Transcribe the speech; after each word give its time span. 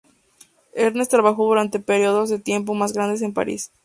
Ernest 0.73 1.11
trabajó 1.11 1.45
durante 1.45 1.77
periodos 1.79 2.31
de 2.31 2.39
tiempo 2.39 2.73
más 2.73 2.91
grandes 2.93 3.21
en 3.21 3.35
París. 3.35 3.71